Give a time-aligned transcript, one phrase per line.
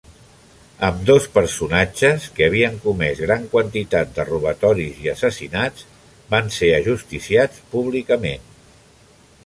[0.85, 5.85] Ambdós personatges, que havien comès gran quantitat de robatoris i assassinats,
[6.37, 8.51] van ser ajusticiats públicament.